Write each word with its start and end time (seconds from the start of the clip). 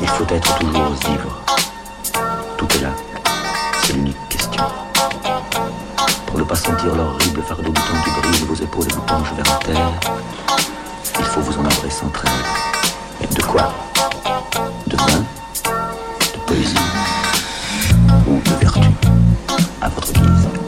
Il 0.00 0.08
faut 0.08 0.34
être 0.34 0.58
toujours 0.58 0.94
ivre. 1.10 1.42
Tout 2.56 2.66
est 2.76 2.82
là. 2.82 2.88
C'est 3.82 3.92
l'unique 3.92 4.16
question. 4.28 4.62
Pour 6.26 6.38
ne 6.38 6.44
pas 6.44 6.54
sentir 6.54 6.94
l'horrible 6.94 7.42
fardeau 7.42 7.64
du 7.64 7.72
temps 7.72 8.02
qui 8.04 8.10
brise 8.20 8.44
vos 8.44 8.54
épaules 8.54 8.86
et 8.88 8.94
vous 8.94 9.02
penche 9.02 9.32
vers 9.34 9.44
la 9.44 9.64
terre, 9.64 9.92
il 11.18 11.24
faut 11.24 11.40
vous 11.40 11.58
en 11.58 11.64
avoir 11.64 11.92
sans 11.92 12.08
trêve. 12.08 12.32
Mais 13.20 13.26
de 13.26 13.42
quoi? 13.42 13.72
De 14.86 14.96
vin 14.96 15.24
De 16.32 16.38
poésie? 16.46 16.76
Ou 18.26 18.40
de 18.40 18.54
vertu? 18.60 18.88
À 19.82 19.88
votre 19.90 20.12
guise. 20.12 20.65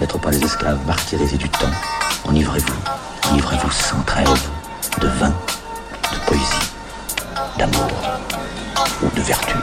N'être 0.00 0.18
pas 0.18 0.30
les 0.30 0.42
esclaves 0.42 0.78
martyrisés 0.86 1.36
du 1.36 1.48
temps, 1.50 1.70
enivrez-vous, 2.24 2.72
enivrez-vous 3.30 3.70
sans 3.70 4.00
trêve 4.06 4.26
de 4.98 5.08
vin, 5.08 5.28
de 6.10 6.18
poésie, 6.26 6.72
d'amour 7.58 7.90
ou 9.02 9.14
de 9.14 9.20
vertu. 9.20 9.56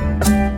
Bye. 0.00 0.49